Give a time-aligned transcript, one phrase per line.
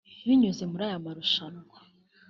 [0.27, 1.77] “binyuze muri aya marushanwa